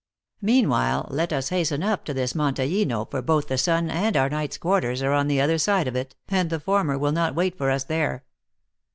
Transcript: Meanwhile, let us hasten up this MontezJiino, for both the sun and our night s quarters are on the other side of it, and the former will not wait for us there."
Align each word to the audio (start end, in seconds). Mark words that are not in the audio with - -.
Meanwhile, 0.41 1.09
let 1.11 1.31
us 1.31 1.49
hasten 1.49 1.83
up 1.83 2.05
this 2.05 2.33
MontezJiino, 2.33 3.11
for 3.11 3.21
both 3.21 3.49
the 3.49 3.57
sun 3.59 3.91
and 3.91 4.17
our 4.17 4.31
night 4.31 4.53
s 4.53 4.57
quarters 4.57 5.03
are 5.03 5.13
on 5.13 5.27
the 5.27 5.39
other 5.39 5.59
side 5.59 5.87
of 5.87 5.95
it, 5.95 6.15
and 6.27 6.49
the 6.49 6.59
former 6.59 6.97
will 6.97 7.11
not 7.11 7.35
wait 7.35 7.55
for 7.55 7.69
us 7.69 7.83
there." 7.83 8.23